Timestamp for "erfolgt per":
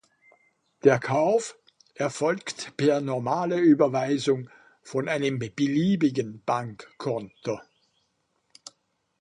1.93-3.01